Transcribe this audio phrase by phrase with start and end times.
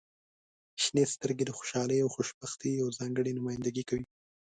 [0.83, 4.05] •شنې سترګې د خوشحالۍ او خوشبختۍ یوه ځانګړې نمایندګي کوي.